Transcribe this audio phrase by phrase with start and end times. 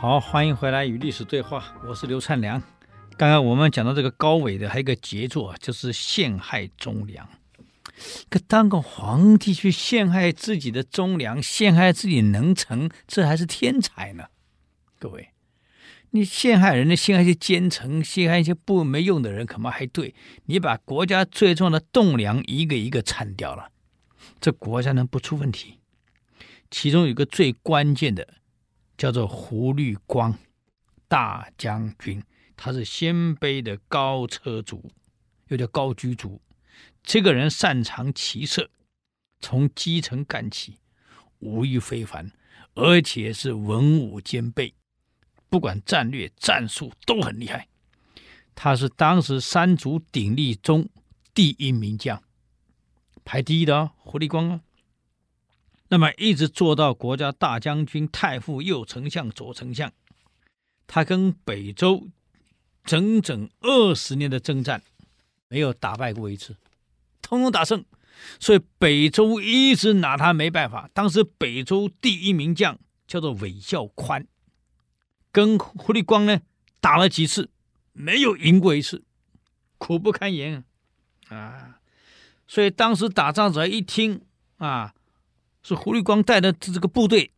[0.00, 2.58] 好，欢迎回来与历史对话，我是刘灿良。
[3.18, 7.28] 刚刚我们讲到这个高纬的还有一个杰作，就是陷害忠良。
[8.30, 14.28] 可当个皇帝去陷害自己的忠良，陷害自己能臣，这还是天才呢？
[14.98, 15.32] 各位，
[16.12, 20.14] 你陷害人家，陷害一些奸臣，陷害一些不没用的人，可能还对。
[20.46, 23.68] 你把国家最重要的栋梁一个一个铲掉了，
[24.40, 25.80] 这国家能不出问题？
[26.70, 28.26] 其中有一个最关键的。
[29.00, 30.36] 叫做胡律光
[31.08, 32.22] 大将军，
[32.54, 34.92] 他是鲜卑的高车族，
[35.48, 36.38] 又叫高居族。
[37.02, 38.68] 这个人擅长骑射，
[39.40, 40.76] 从基层干起，
[41.38, 42.30] 武艺非凡，
[42.74, 44.74] 而且是文武兼备，
[45.48, 47.68] 不管战略战术都很厉害。
[48.54, 50.86] 他是当时三足鼎立中
[51.32, 52.22] 第一名将，
[53.24, 54.60] 排第一的哦，胡律光啊。
[55.92, 59.92] 那么一直做到国家大将军、太傅、右丞相、左丞相，
[60.86, 62.06] 他跟北周
[62.84, 64.84] 整整二十年的征战，
[65.48, 66.56] 没有打败过一次，
[67.20, 67.84] 通通打胜，
[68.38, 70.88] 所以北周一直拿他没办法。
[70.94, 74.24] 当时北周第一名将叫做韦孝宽，
[75.32, 76.40] 跟胡律光呢
[76.80, 77.50] 打了几次，
[77.92, 79.02] 没有赢过一次，
[79.76, 80.62] 苦不堪言
[81.30, 81.80] 啊！
[82.46, 84.22] 所以当时打仗者一听
[84.58, 84.94] 啊。
[85.62, 87.32] 是胡律光带的这个部队，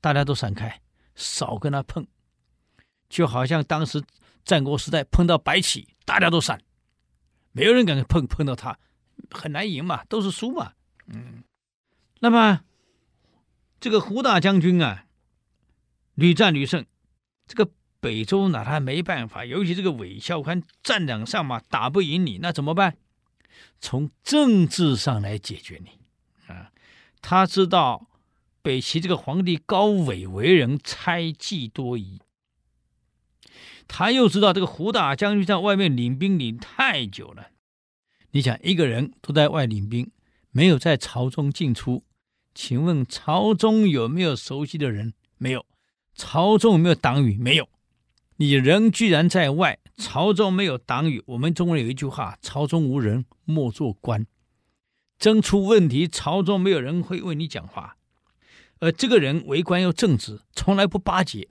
[0.00, 0.80] 大家都闪开，
[1.14, 2.06] 少跟他碰，
[3.08, 4.02] 就好像当时
[4.44, 6.62] 战国时代碰到白起，大家都闪，
[7.52, 8.78] 没有人敢碰碰到他，
[9.30, 10.72] 很难赢嘛，都是输嘛。
[11.06, 11.42] 嗯，
[12.20, 12.60] 那么
[13.80, 15.06] 这个胡大将军啊，
[16.14, 16.86] 屡战屡胜，
[17.46, 22.96] 这个北周拿他没办法，尤其这个韦孝宽战场上嘛打不赢你，那怎么办？
[23.80, 25.97] 从政治上来解决你。
[27.20, 28.08] 他知道
[28.62, 32.20] 北齐这个皇帝高纬为人猜忌多疑，
[33.86, 37.48] 他又知道这个胡大将军在外面领兵领太久了。
[38.32, 40.10] 你想，一个人都在外领兵，
[40.50, 42.04] 没有在朝中进出，
[42.54, 45.14] 请问朝中有没有熟悉的人？
[45.38, 45.64] 没有。
[46.14, 47.38] 朝中有没有党羽？
[47.38, 47.68] 没有。
[48.36, 51.22] 你人居然在外，朝中没有党羽。
[51.26, 54.26] 我们中国人有一句话：“朝中无人，莫做官。”
[55.18, 57.96] 真出问题，朝中没有人会为你讲话，
[58.78, 61.48] 而这个人为官又正直，从来不巴结，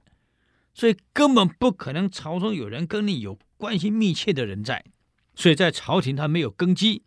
[0.74, 4.86] 所以根本不可能朝中有人跟你有关系密切的人在，
[5.36, 7.04] 所以在朝廷他没有根基。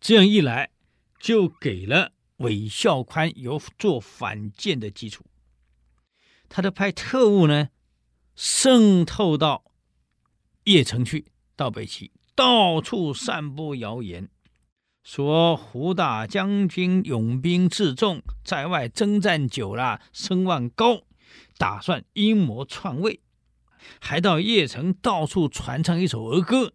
[0.00, 0.70] 这样一来，
[1.18, 5.24] 就给了韦孝宽有做反间的基础。
[6.48, 7.70] 他的派特务呢，
[8.36, 9.64] 渗透到
[10.64, 14.30] 邺城去，到北齐，到处散布谣言。
[15.02, 21.02] 说胡大将军拥兵自重，在外征战久了，声望高，
[21.56, 23.20] 打算阴谋篡位，
[23.98, 26.74] 还到邺城到处传唱一首儿歌：“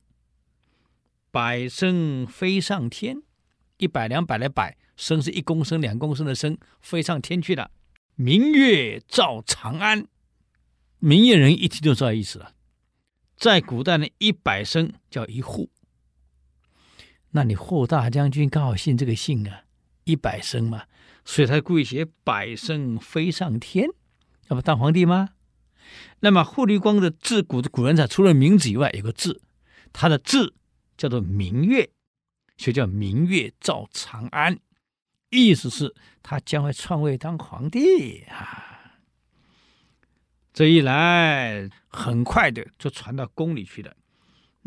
[1.29, 3.21] 百声飞上天，
[3.77, 7.69] 一百两百的百声是一公升两公升的声，飞上天去了。
[8.15, 10.07] 明月照长安，
[10.97, 12.53] 明眼人一听就知道意思了。
[13.37, 15.69] 在古代呢，一百声叫一户。”
[17.35, 19.63] 那你霍大将军刚好姓这个姓啊，
[20.05, 20.85] 一百声嘛，
[21.25, 23.89] 所以他故意写百声飞上天，
[24.47, 25.31] 要不当皇帝吗？
[26.21, 29.41] 那么胡律光的字，古的古人才除了名字以外，有个字，
[29.91, 30.55] 他的字
[30.95, 31.89] 叫做明月，
[32.55, 34.57] 就叫明月照长安，
[35.29, 35.93] 意思是
[36.23, 38.93] 他将会篡位当皇帝啊。
[40.53, 43.93] 这一来，很快的就传到宫里去了。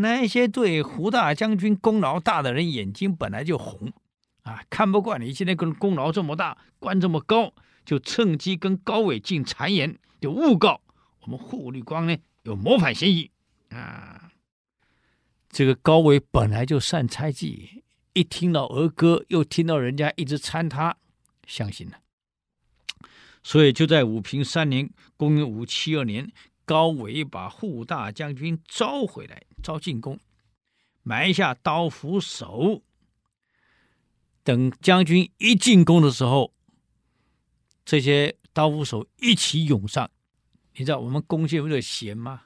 [0.01, 3.93] 那些对胡大将军功劳大的人眼睛本来就红，
[4.43, 7.53] 啊，看不惯你现在跟功劳这么大，官这么高，
[7.85, 10.81] 就趁机跟高纬进谗言，就诬告
[11.23, 13.29] 我们胡律光呢有谋反嫌疑
[13.71, 14.31] 啊。
[15.51, 17.83] 这个高纬本来就善猜忌，
[18.13, 20.97] 一听到儿歌，又听到人家一直参他，
[21.47, 21.99] 相信了。
[23.43, 26.31] 所以就在武平三年，公元五七二年。
[26.69, 30.21] 高纬把护大将军召回来，召进宫，
[31.03, 32.83] 埋下刀斧手。
[34.45, 36.53] 等将军一进宫的时候，
[37.87, 40.11] 这些刀斧手一起涌上。
[40.75, 42.43] 你知道我们弓箭不是弦吗？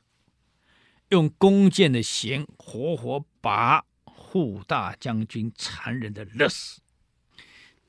[1.09, 6.81] 用弓箭的弦活活把胡大将军残忍的勒死，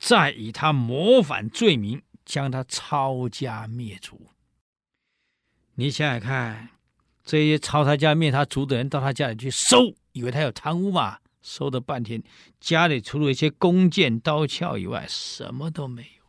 [0.00, 4.32] 再以他谋反罪名将他抄家灭族。
[5.76, 6.70] 你想想看，
[7.24, 11.18] 这些抄他家灭他族的人到他家里去搜，以为他有贪污嘛？
[11.42, 12.22] 搜了半天，
[12.60, 16.24] 家里除了一些弓箭刀鞘以外，什么都没有。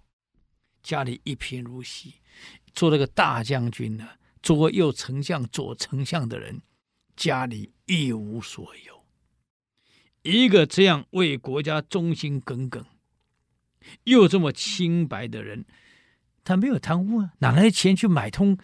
[0.83, 2.15] 家里一贫如洗，
[2.73, 4.07] 做了个大将军呢，
[4.41, 6.61] 做过右丞相、左丞相的人，
[7.15, 9.05] 家里一无所有。
[10.23, 12.83] 一个这样为国家忠心耿耿，
[14.03, 15.65] 又这么清白的人，
[16.43, 18.57] 他没有贪污啊，哪来的钱去买通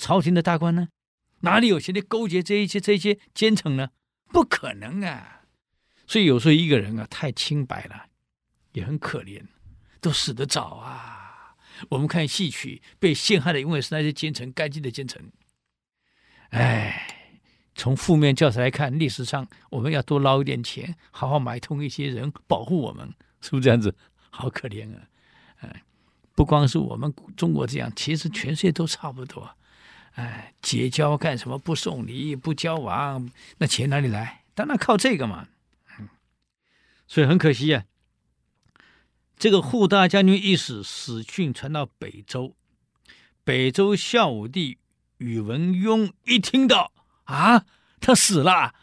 [0.00, 0.88] 朝廷的大官呢？
[1.40, 3.90] 哪里有钱的勾结这一些这一些奸臣呢？
[4.28, 5.42] 不可能啊！
[6.06, 8.06] 所以有时候一个人啊，太清白了，
[8.72, 9.42] 也很可怜，
[10.00, 11.54] 都死得早啊。
[11.90, 15.30] 我们看戏曲被陷害的，因为是那些奸臣，该尽的奸臣。
[16.48, 17.36] 哎，
[17.74, 23.94] 从负面教材来看，历史上我们要多捞一点钱，好好买通一些人，保护我们，是不是这样子？
[24.30, 25.08] 好可怜啊！
[25.60, 25.84] 哎，
[26.34, 29.56] 不光是我们中国这样，其实全世界都差不多。
[30.14, 31.56] 哎，结交干什么？
[31.56, 34.42] 不送礼，不交往，那钱哪里来？
[34.54, 35.48] 当然靠这个嘛。
[37.06, 37.84] 所以很可惜啊，
[39.38, 42.54] 这个护大将军一死，死讯传到北周，
[43.44, 44.78] 北周孝武帝
[45.18, 46.92] 宇文邕一听到
[47.24, 47.64] 啊，
[48.00, 48.74] 他死了，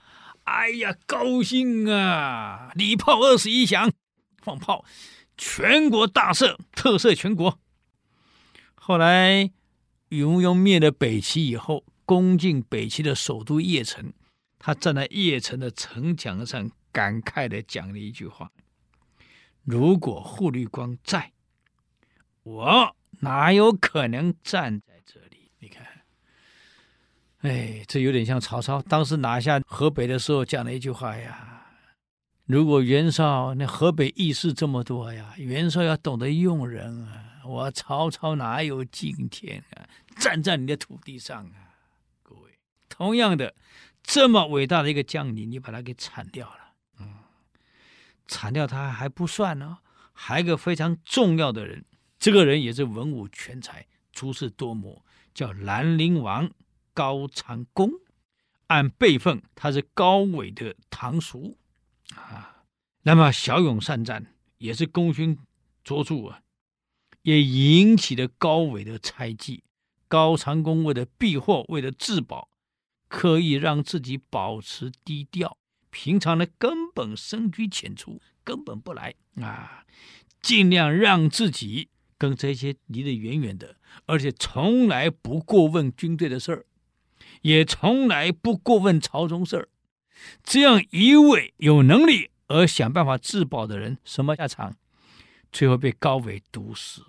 [0.46, 3.92] 哎呀，高兴啊，礼炮二十一响，
[4.42, 4.84] 放炮，
[5.38, 7.60] 全国大赦，特赦全国。
[8.76, 9.52] 后来。
[10.10, 14.14] 宇文邕灭了北齐以后，攻进北齐的首都邺城。
[14.60, 18.52] 他站在邺城的城墙上，感慨地讲了一句话
[19.64, 21.32] ：“如果扈律光在，
[22.44, 25.86] 我哪有可能站在这里？”你看，
[27.42, 31.57] 哎，这有点像曹操当时拿下河北的时候讲的一句话呀。
[32.48, 37.42] 如果袁绍那河北义士这么多呀，袁绍要懂得用人啊。
[37.44, 39.84] 我曹操哪有今天啊？
[40.18, 41.76] 站在你的土地上啊！
[42.24, 42.58] 各位，
[42.88, 43.54] 同样的，
[44.02, 47.16] 这么伟大的一个将领，你把他给铲掉了，嗯，
[48.28, 49.80] 铲掉他还不算呢，
[50.14, 51.84] 还有一个非常重要的人，
[52.18, 55.04] 这个人也是文武全才，足智多谋，
[55.34, 56.50] 叫兰陵王
[56.94, 57.92] 高长恭。
[58.68, 61.58] 按辈分，他是高纬的堂叔
[62.16, 62.64] 啊。
[63.04, 65.38] 那么骁勇善战，也是功勋
[65.84, 66.42] 卓著啊。
[67.24, 69.64] 也引起了高纬的猜忌。
[70.08, 72.48] 高长恭为了避祸，为了自保，
[73.10, 75.58] 刻意让自己保持低调。
[75.90, 79.84] 平常呢，根本深居浅出，根本不来啊，
[80.42, 83.76] 尽量让自己跟这些离得远远的，
[84.06, 86.66] 而且从来不过问军队的事儿，
[87.42, 89.70] 也从来不过问朝中事儿。
[90.44, 94.76] 这样一位有能力而想办法自保的人，什么下场？
[95.52, 97.04] 最后被高纬毒死。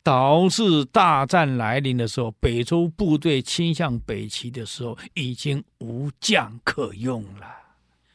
[0.00, 7.46] 导致大战来临的时候，北周部队倾向北齐的时候，已经无将可用了，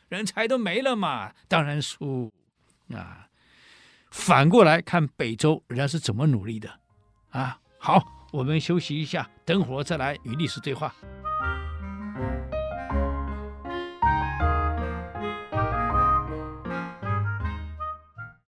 [0.09, 2.31] 人才都没了嘛，当然输
[2.89, 3.27] 啊。
[4.09, 6.79] 反过来看北周，人家是怎么努力的
[7.29, 7.59] 啊？
[7.77, 10.95] 好，我们休息一下，等会儿再来与历史对话。